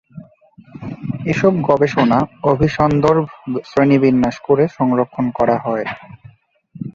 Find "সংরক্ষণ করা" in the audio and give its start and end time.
4.77-5.57